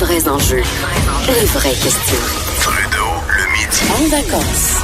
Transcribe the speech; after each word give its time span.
Vrais 0.00 0.28
enjeux, 0.28 0.62
les 1.26 1.46
vraies 1.46 1.70
questions. 1.70 2.18
Trudeau, 2.60 3.06
le 3.28 3.44
midi. 3.52 3.80
En 3.90 4.08
vacances. 4.08 4.82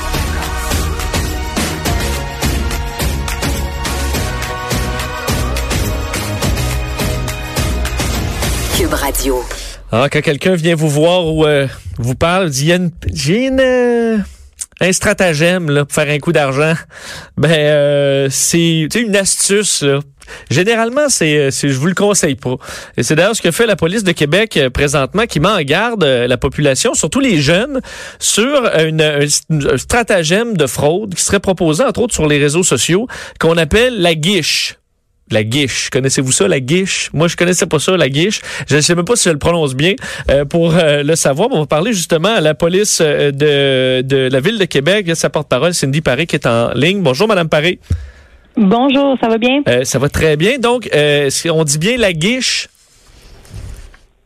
Cube 8.78 8.94
Radio. 8.94 9.44
Alors, 9.90 10.08
quand 10.08 10.22
quelqu'un 10.22 10.54
vient 10.54 10.74
vous 10.74 10.88
voir 10.88 11.26
ou 11.26 11.44
euh, 11.44 11.68
vous 11.98 12.14
parle, 12.14 12.48
dit, 12.48 12.62
il 12.62 12.68
y 12.68 12.72
a 12.72 12.76
une, 12.76 12.90
j'ai 13.12 13.48
une, 13.48 13.60
euh, 13.60 14.16
un 14.80 14.92
stratagème 14.92 15.68
là, 15.68 15.84
pour 15.84 15.94
faire 15.94 16.08
un 16.08 16.18
coup 16.20 16.32
d'argent, 16.32 16.74
ben 17.36 17.52
euh, 17.52 18.28
c'est 18.30 18.88
tu 18.90 19.00
sais, 19.00 19.04
une 19.04 19.16
astuce. 19.16 19.82
Là. 19.82 20.00
Généralement, 20.50 21.08
c'est, 21.08 21.50
c'est, 21.50 21.68
je 21.68 21.78
vous 21.78 21.86
le 21.86 21.94
conseille 21.94 22.34
pas. 22.34 22.56
Et 22.96 23.02
c'est 23.02 23.14
d'ailleurs 23.14 23.36
ce 23.36 23.42
que 23.42 23.50
fait 23.50 23.66
la 23.66 23.76
police 23.76 24.04
de 24.04 24.12
Québec 24.12 24.56
euh, 24.56 24.70
présentement, 24.70 25.26
qui 25.26 25.40
met 25.40 25.48
en 25.48 25.62
garde 25.62 26.04
euh, 26.04 26.26
la 26.26 26.36
population, 26.36 26.94
surtout 26.94 27.20
les 27.20 27.40
jeunes, 27.40 27.80
sur 28.18 28.70
une, 28.78 29.02
un, 29.02 29.76
stratagème 29.76 30.56
de 30.56 30.66
fraude 30.66 31.14
qui 31.14 31.22
serait 31.22 31.40
proposé 31.40 31.84
entre 31.84 32.02
autres 32.02 32.14
sur 32.14 32.26
les 32.26 32.38
réseaux 32.38 32.62
sociaux, 32.62 33.06
qu'on 33.38 33.56
appelle 33.56 34.00
la 34.00 34.14
guiche. 34.14 34.76
La 35.30 35.44
guiche. 35.44 35.88
Connaissez-vous 35.90 36.32
ça, 36.32 36.46
la 36.46 36.60
guiche? 36.60 37.08
Moi, 37.14 37.26
je 37.26 37.36
connaissais 37.36 37.66
pas 37.66 37.78
ça, 37.78 37.96
la 37.96 38.08
guiche. 38.08 38.40
Je 38.68 38.76
ne 38.76 38.80
sais 38.80 38.94
même 38.94 39.04
pas 39.04 39.16
si 39.16 39.28
je 39.28 39.32
le 39.32 39.38
prononce 39.38 39.74
bien. 39.74 39.94
Euh, 40.30 40.44
pour 40.44 40.76
euh, 40.76 41.02
le 41.02 41.16
savoir, 41.16 41.48
on 41.52 41.60
va 41.60 41.66
parler 41.66 41.92
justement 41.92 42.34
à 42.34 42.40
la 42.40 42.54
police 42.54 42.98
euh, 43.00 43.30
de, 43.30 44.02
de 44.02 44.28
la 44.30 44.40
Ville 44.40 44.58
de 44.58 44.64
Québec. 44.66 45.10
Sa 45.14 45.30
porte-parole, 45.30 45.72
Cindy 45.72 46.02
Paré, 46.02 46.26
qui 46.26 46.36
est 46.36 46.46
en 46.46 46.72
ligne. 46.74 47.00
Bonjour, 47.00 47.28
Madame 47.28 47.48
Paré. 47.48 47.78
Bonjour, 48.56 49.16
ça 49.20 49.28
va 49.28 49.38
bien? 49.38 49.62
Euh, 49.68 49.84
ça 49.84 49.98
va 49.98 50.08
très 50.08 50.36
bien. 50.36 50.58
Donc, 50.58 50.88
euh, 50.94 51.30
on 51.50 51.64
dit 51.64 51.78
bien 51.78 51.96
la 51.96 52.12
guiche? 52.12 52.68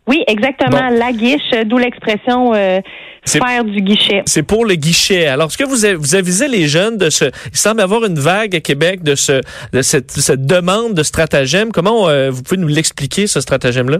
Oui, 0.06 0.22
exactement. 0.26 0.88
Bon. 0.88 0.98
La 0.98 1.12
guiche, 1.12 1.50
d'où 1.66 1.78
l'expression 1.78 2.54
euh, 2.54 2.80
faire 3.26 3.64
du 3.64 3.80
guichet. 3.80 4.22
C'est 4.26 4.42
pour 4.44 4.64
le 4.64 4.74
guichet. 4.74 5.26
Alors, 5.26 5.48
est-ce 5.48 5.58
que 5.58 5.64
vous, 5.64 5.98
vous 6.00 6.14
avisez 6.14 6.48
les 6.48 6.68
jeunes 6.68 6.96
de 6.96 7.10
ce... 7.10 7.24
Il 7.24 7.56
semble 7.56 7.80
y 7.80 7.82
avoir 7.82 8.04
une 8.04 8.18
vague 8.18 8.54
à 8.54 8.60
Québec 8.60 9.02
de, 9.02 9.14
ce, 9.14 9.40
de 9.72 9.82
cette, 9.82 10.12
cette 10.12 10.46
demande 10.46 10.94
de 10.94 11.02
stratagème. 11.02 11.72
Comment 11.72 12.08
euh, 12.08 12.30
vous 12.30 12.42
pouvez 12.42 12.60
nous 12.60 12.68
l'expliquer, 12.68 13.26
ce 13.26 13.40
stratagème-là? 13.40 13.98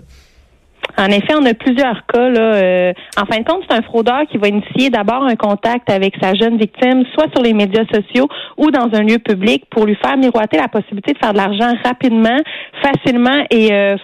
En 0.99 1.07
effet, 1.07 1.35
on 1.39 1.45
a 1.45 1.55
plusieurs 1.55 2.07
cas. 2.07 2.29
Là, 2.29 2.55
euh, 2.55 2.93
en 3.21 3.27
fin 3.27 3.41
de 3.41 3.45
compte, 3.45 3.63
c'est 3.69 3.77
un 3.77 3.83
fraudeur 3.83 4.23
qui 4.31 4.39
va 4.39 4.49
initier 4.49 4.91
d'abord 4.91 5.25
un 5.25 5.37
contact 5.37 5.91
avec 5.91 6.15
sa 6.21 6.35
jeune 6.35 6.57
victime, 6.57 7.05
soit 7.15 7.27
sur 7.35 7.43
les 7.43 7.53
médias 7.53 7.85
sociaux 7.93 8.29
ou 8.57 8.71
dans 8.71 8.89
un 8.93 9.03
lieu 9.03 9.19
public, 9.19 9.65
pour 9.71 9.87
lui 9.87 9.97
faire 9.97 10.17
miroiter 10.17 10.57
la 10.57 10.69
possibilité 10.69 11.13
de 11.13 11.19
faire 11.19 11.33
de 11.33 11.39
l'argent 11.39 11.73
rapidement, 11.85 12.39
facilement 12.83 13.45
et 13.51 13.73
euh, 13.73 13.97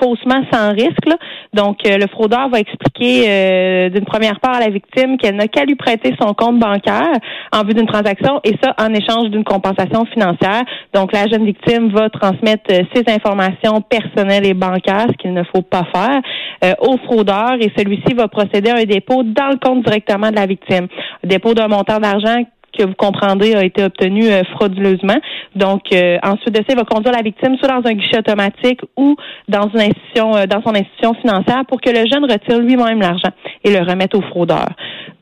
faussement 0.00 0.42
sans 0.52 0.72
risque. 0.72 1.08
Donc, 1.52 1.78
euh, 1.86 1.96
le 1.98 2.06
fraudeur 2.08 2.48
va 2.48 2.60
expliquer 2.60 3.24
euh, 3.28 3.88
d'une 3.90 4.04
première 4.04 4.40
part 4.40 4.56
à 4.56 4.60
la 4.60 4.68
victime 4.68 5.16
qu'elle 5.16 5.36
n'a 5.36 5.48
qu'à 5.48 5.64
lui 5.64 5.74
prêter 5.74 6.14
son 6.20 6.34
compte 6.34 6.58
bancaire 6.58 7.12
en 7.52 7.64
vue 7.64 7.74
d'une 7.74 7.86
transaction 7.86 8.40
et 8.44 8.56
ça 8.62 8.74
en 8.78 8.92
échange 8.92 9.30
d'une 9.30 9.44
compensation 9.44 10.04
financière. 10.06 10.62
Donc, 10.94 11.12
la 11.12 11.26
jeune 11.26 11.44
victime 11.44 11.88
va 11.90 12.10
transmettre 12.10 12.72
euh, 12.72 12.82
ses 12.94 13.04
informations 13.12 13.80
personnelles 13.80 14.46
et 14.46 14.54
bancaires, 14.54 15.06
ce 15.08 15.16
qu'il 15.16 15.32
ne 15.32 15.42
faut 15.44 15.62
pas 15.62 15.84
faire, 15.94 16.20
au 16.80 16.98
fraudeur 16.98 17.54
et 17.60 17.72
celui-ci 17.76 18.14
va 18.14 18.28
procéder 18.28 18.70
à 18.70 18.76
un 18.76 18.84
dépôt 18.84 19.22
dans 19.22 19.48
le 19.48 19.56
compte 19.56 19.84
directement 19.84 20.30
de 20.30 20.36
la 20.36 20.46
victime. 20.46 20.88
Un 21.24 21.28
dépôt 21.28 21.54
d'un 21.54 21.68
montant 21.68 21.98
d'argent 21.98 22.44
que 22.80 22.86
vous 22.86 22.94
comprendrez 22.96 23.54
a 23.54 23.64
été 23.64 23.82
obtenu 23.84 24.28
euh, 24.30 24.42
frauduleusement. 24.54 25.18
Donc 25.54 25.82
euh, 25.92 26.16
ensuite 26.22 26.50
de 26.54 26.58
ça, 26.58 26.64
il 26.70 26.76
va 26.76 26.84
conduire 26.84 27.12
la 27.12 27.22
victime 27.22 27.56
soit 27.58 27.68
dans 27.68 27.88
un 27.88 27.92
guichet 27.94 28.18
automatique 28.18 28.80
ou 28.96 29.16
dans 29.48 29.68
une 29.74 29.80
institution 29.80 30.36
euh, 30.36 30.46
dans 30.46 30.62
son 30.62 30.74
institution 30.74 31.14
financière 31.14 31.62
pour 31.68 31.80
que 31.80 31.90
le 31.90 32.06
jeune 32.10 32.24
retire 32.30 32.58
lui-même 32.60 33.00
l'argent 33.00 33.30
et 33.64 33.70
le 33.70 33.80
remette 33.84 34.14
au 34.14 34.22
fraudeur. 34.22 34.66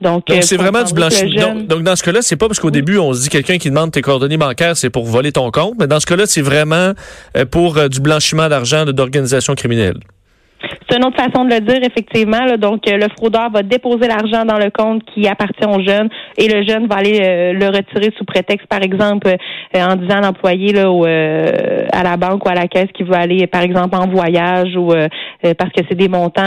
Donc 0.01 0.25
c'est 0.43 0.57
vraiment 0.57 0.83
du 0.85 0.95
blanchiment. 0.95 1.31
jeune- 1.31 1.59
Donc, 1.59 1.67
donc, 1.67 1.83
dans 1.83 1.97
ce 1.97 2.03
cas-là, 2.05 2.23
c'est 2.23 2.37
pas 2.37 2.47
parce 2.47 2.61
qu'au 2.61 2.71
début, 2.71 2.99
on 2.99 3.13
se 3.13 3.23
dit 3.23 3.29
quelqu'un 3.29 3.59
qui 3.59 3.69
demande 3.71 3.91
tes 3.91 4.01
coordonnées 4.03 4.37
bancaires, 4.37 4.77
c'est 4.77 4.91
pour 4.91 5.05
voler 5.05 5.33
ton 5.33 5.51
compte. 5.51 5.75
Mais 5.81 5.87
dans 5.89 5.99
ce 6.01 6.07
cas-là, 6.07 6.27
c'est 6.27 6.43
vraiment 6.43 6.93
pour 7.51 7.89
du 7.89 8.01
blanchiment 8.01 8.49
d'argent 8.49 8.85
de- 8.85 8.93
d'organisation 8.93 9.55
criminelle. 9.55 9.99
C'est 10.89 10.97
une 10.97 11.05
autre 11.05 11.17
façon 11.17 11.45
de 11.45 11.55
le 11.55 11.61
dire, 11.61 11.81
effectivement. 11.83 12.45
là. 12.45 12.57
Donc, 12.57 12.89
euh, 12.89 12.97
le 12.97 13.07
fraudeur 13.17 13.51
va 13.51 13.63
déposer 13.63 14.09
l'argent 14.09 14.45
dans 14.45 14.59
le 14.59 14.71
compte 14.71 15.03
qui 15.15 15.27
appartient 15.29 15.67
au 15.67 15.83
jeune 15.87 16.09
et 16.37 16.49
le 16.49 16.67
jeune 16.67 16.87
va 16.87 16.97
aller 16.97 17.21
euh, 17.21 17.53
le 17.53 17.67
retirer 17.67 18.13
sous 18.17 18.25
prétexte, 18.25 18.67
par 18.69 18.83
exemple, 18.83 19.29
euh, 19.29 19.81
en 19.83 19.97
disant 19.97 20.17
à 20.17 20.21
l'employé 20.23 20.73
là, 20.73 20.87
euh, 20.89 21.87
à 21.93 22.03
la 22.03 22.17
banque 22.17 22.45
ou 22.47 22.49
à 22.49 22.55
la 22.55 22.67
caisse 22.69 22.89
qu'il 22.97 23.07
veut 23.07 23.15
aller, 23.15 23.47
par 23.47 23.63
exemple, 23.63 23.97
en 23.97 24.09
voyage 24.09 24.75
ou 24.77 24.93
euh, 24.93 25.09
euh, 25.45 25.55
parce 25.59 25.71
que 25.73 25.83
c'est 25.89 25.95
des 25.97 26.09
montants 26.09 26.39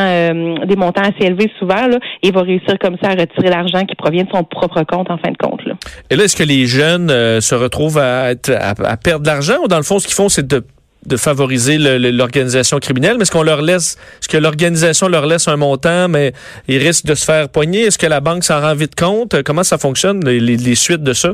des 0.66 0.76
montants 0.76 1.02
assez 1.04 1.28
élevés 1.28 1.52
souvent, 1.60 1.88
là, 1.88 1.98
et 2.24 2.28
il 2.30 2.34
va 2.34 2.42
réussir 2.42 2.76
comme 2.80 2.96
ça 3.02 3.10
à 3.10 3.16
retirer 3.16 3.50
l'argent 3.50 3.86
qui 3.86 3.96
provient 3.96 4.24
de 4.24 4.30
son 4.34 4.44
propre 4.44 4.84
compte 4.84 5.10
en 5.12 5.18
fin 5.18 5.32
de 5.32 5.38
compte. 5.38 5.64
Là. 5.66 5.74
Et 6.10 6.16
là, 6.16 6.24
est-ce 6.24 6.36
que 6.36 6.44
les 6.44 6.66
jeunes 6.66 7.10
se 7.42 7.56
retrouvent 7.56 7.98
à, 8.00 8.32
être- 8.32 8.52
à, 8.52 8.70
à 8.90 8.98
perdre 8.98 9.22
de 9.24 9.28
l'argent 9.28 9.56
ou 9.64 9.68
dans 9.68 9.78
le 9.78 9.84
fond, 9.84 10.00
ce 10.00 10.08
qu'ils 10.08 10.16
font, 10.16 10.30
c'est 10.30 10.48
de, 10.48 10.64
de 11.06 11.18
favoriser 11.18 11.78
l'organisation 11.78 12.80
criminelle? 12.80 13.16
Mais 13.18 13.24
est-ce 13.24 13.32
qu'on 13.32 13.44
leur 13.44 13.62
laisse, 13.62 13.98
est-ce 14.22 14.28
que 14.30 14.38
l'organisation 14.38 15.08
leur 15.08 15.26
laisse 15.26 15.48
un 15.48 15.58
montant, 15.58 16.08
mais 16.08 16.34
ils 16.68 16.78
risquent 16.78 17.06
de 17.06 17.16
se 17.16 17.26
faire 17.26 17.50
poigner? 17.50 17.82
Est-ce 17.86 17.98
que 17.98 18.08
la 18.08 18.20
banque 18.20 18.44
s'en 18.44 18.62
rend 18.62 18.76
vite 18.76 18.96
compte? 18.96 19.42
Comment 19.44 19.64
ça 19.64 19.78
fonctionne, 19.78 20.24
les, 20.26 20.40
les- 20.40 20.58
les 20.58 20.76
suites 20.76 21.04
de 21.04 21.14
ça? 21.14 21.34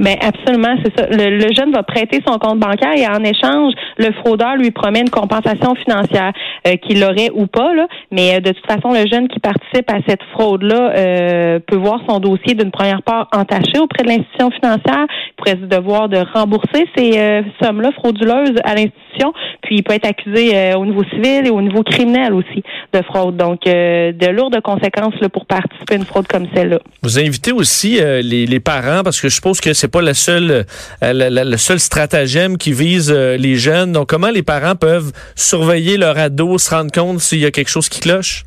Ben 0.00 0.16
absolument, 0.22 0.74
c'est 0.82 0.98
ça. 0.98 1.06
Le, 1.10 1.36
le 1.36 1.52
jeune 1.54 1.72
va 1.72 1.82
prêter 1.82 2.22
son 2.26 2.38
compte 2.38 2.58
bancaire 2.58 2.94
et 2.96 3.06
en 3.06 3.22
échange, 3.22 3.74
le 3.98 4.10
fraudeur 4.12 4.56
lui 4.56 4.70
promet 4.70 5.00
une 5.00 5.10
compensation 5.10 5.74
financière 5.74 6.32
euh, 6.66 6.76
qu'il 6.76 7.04
aurait 7.04 7.28
ou 7.34 7.46
pas. 7.46 7.74
Là. 7.74 7.86
Mais 8.10 8.36
euh, 8.36 8.40
de 8.40 8.50
toute 8.52 8.66
façon, 8.66 8.94
le 8.94 9.06
jeune 9.06 9.28
qui 9.28 9.40
participe 9.40 9.90
à 9.90 9.98
cette 10.08 10.22
fraude-là 10.32 10.92
euh, 10.96 11.58
peut 11.66 11.76
voir 11.76 12.00
son 12.08 12.18
dossier 12.18 12.54
d'une 12.54 12.70
première 12.70 13.02
part 13.02 13.28
entaché 13.32 13.78
auprès 13.78 14.02
de 14.04 14.08
l'institution 14.08 14.50
financière. 14.50 15.06
Il 15.28 15.34
pourrait 15.36 15.58
se 15.60 15.66
devoir 15.66 16.08
de 16.08 16.18
rembourser 16.32 16.86
ces 16.96 17.18
euh, 17.18 17.42
sommes-là 17.62 17.90
frauduleuses 17.92 18.56
à 18.64 18.74
l'institution. 18.74 19.34
Puis 19.62 19.76
il 19.76 19.82
peut 19.82 19.92
être 19.92 20.06
accusé 20.08 20.56
euh, 20.56 20.78
au 20.78 20.86
niveau 20.86 21.04
civil 21.04 21.46
et 21.46 21.50
au 21.50 21.60
niveau 21.60 21.82
criminel 21.82 22.32
aussi 22.32 22.62
de 22.94 23.02
fraude. 23.02 23.36
Donc 23.36 23.66
euh, 23.66 24.12
de 24.12 24.26
lourdes 24.28 24.58
conséquences 24.62 25.14
là, 25.20 25.28
pour 25.28 25.44
participer 25.44 25.94
à 25.94 25.96
une 25.98 26.06
fraude 26.06 26.26
comme 26.26 26.46
celle-là. 26.54 26.78
Vous 27.02 27.18
invitez 27.18 27.52
aussi 27.52 28.00
les, 28.22 28.46
les 28.46 28.60
parents 28.60 29.02
parce 29.04 29.20
que 29.20 29.28
je 29.28 29.34
suppose 29.34 29.60
que 29.60 29.74
c'est 29.74 29.89
pas 29.90 30.02
la 30.02 30.14
seule, 30.14 30.64
euh, 31.02 31.12
la- 31.12 31.44
le 31.44 31.56
seul 31.56 31.78
stratagème 31.78 32.56
qui 32.56 32.72
vise 32.72 33.12
euh, 33.14 33.36
les 33.36 33.56
jeunes. 33.56 33.92
Donc, 33.92 34.08
comment 34.08 34.30
les 34.30 34.42
parents 34.42 34.76
peuvent 34.76 35.12
surveiller 35.36 35.96
leur 35.98 36.16
ado, 36.18 36.58
se 36.58 36.70
rendre 36.74 36.92
compte 36.92 37.20
s'il 37.20 37.40
y 37.40 37.46
a 37.46 37.50
quelque 37.50 37.70
chose 37.70 37.88
qui 37.88 38.00
cloche? 38.00 38.44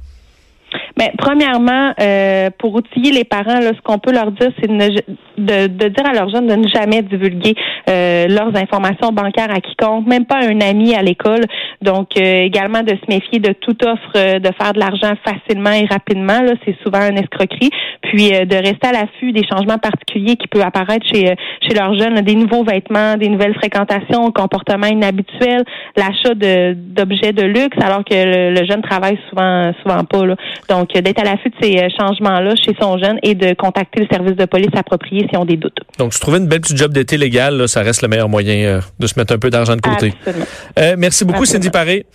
Mais 0.97 1.11
premièrement, 1.17 1.93
euh, 1.99 2.49
pour 2.59 2.75
outiller 2.75 3.11
les 3.11 3.23
parents, 3.23 3.59
là, 3.59 3.71
ce 3.75 3.81
qu'on 3.83 3.97
peut 3.97 4.11
leur 4.11 4.31
dire, 4.31 4.51
c'est 4.59 4.67
de, 4.69 5.67
de, 5.67 5.87
dire 5.87 6.05
à 6.05 6.13
leurs 6.13 6.29
jeunes 6.29 6.45
de 6.47 6.53
ne 6.55 6.67
jamais 6.67 7.01
divulguer 7.01 7.55
euh, 7.89 8.27
leurs 8.27 8.55
informations 8.55 9.11
bancaires 9.11 9.49
à 9.51 9.59
quiconque, 9.59 10.05
même 10.07 10.25
pas 10.25 10.37
à 10.37 10.45
un 10.47 10.61
ami 10.61 10.93
à 10.95 11.01
l'école. 11.01 11.41
Donc, 11.81 12.09
euh, 12.17 12.43
également 12.43 12.81
de 12.83 12.91
se 12.91 13.07
méfier 13.07 13.39
de 13.39 13.53
toute 13.53 13.83
offre 13.83 14.11
euh, 14.15 14.39
de 14.39 14.49
faire 14.59 14.73
de 14.73 14.79
l'argent 14.79 15.13
facilement 15.25 15.71
et 15.71 15.85
rapidement. 15.85 16.41
Là, 16.41 16.53
c'est 16.63 16.75
souvent 16.83 17.07
une 17.09 17.17
escroquerie. 17.17 17.71
Puis 18.13 18.33
euh, 18.33 18.45
de 18.45 18.55
rester 18.55 18.87
à 18.87 18.91
l'affût 18.91 19.31
des 19.31 19.43
changements 19.43 19.79
particuliers 19.79 20.35
qui 20.35 20.47
peuvent 20.47 20.61
apparaître 20.61 21.05
chez 21.11 21.31
euh, 21.31 21.35
chez 21.67 21.73
leurs 21.73 21.97
jeunes, 21.97 22.21
des 22.21 22.35
nouveaux 22.35 22.63
vêtements, 22.63 23.17
des 23.17 23.29
nouvelles 23.29 23.55
fréquentations, 23.55 24.31
comportements 24.31 24.87
inhabituels, 24.87 25.63
l'achat 25.97 26.35
de 26.35 26.73
d'objets 26.73 27.33
de 27.33 27.43
luxe, 27.43 27.77
alors 27.81 28.03
que 28.05 28.13
le, 28.13 28.53
le 28.53 28.65
jeune 28.67 28.81
travaille 28.83 29.17
souvent 29.29 29.71
souvent 29.81 30.03
pas. 30.03 30.25
Là. 30.25 30.35
Donc, 30.69 30.89
euh, 30.95 31.01
d'être 31.01 31.19
à 31.19 31.23
l'affût 31.23 31.49
de 31.49 31.55
ces 31.61 31.77
euh, 31.77 31.87
changements-là 31.99 32.55
chez 32.55 32.75
son 32.79 32.97
jeune 32.97 33.17
et 33.23 33.35
de 33.35 33.53
contacter 33.53 34.01
le 34.01 34.07
service 34.11 34.35
de 34.35 34.45
police 34.45 34.69
approprié 34.75 35.27
si 35.29 35.37
on 35.37 35.45
des 35.45 35.57
doutes. 35.57 35.77
Donc, 35.97 36.13
se 36.13 36.19
trouver 36.19 36.39
une 36.39 36.47
belle 36.47 36.61
petite 36.61 36.77
job 36.77 36.93
d'été 36.93 37.17
légale, 37.17 37.57
là, 37.57 37.67
ça 37.67 37.81
reste 37.81 38.01
le 38.01 38.07
meilleur 38.07 38.29
moyen 38.29 38.55
euh, 38.55 38.81
de 38.99 39.07
se 39.07 39.19
mettre 39.19 39.33
un 39.33 39.37
peu 39.37 39.49
d'argent 39.49 39.75
de 39.75 39.81
côté. 39.81 40.13
Euh, 40.79 40.95
merci 40.97 41.25
beaucoup, 41.25 41.43
Absolument. 41.43 41.63
Cindy 41.63 41.69
Paré. 41.69 42.05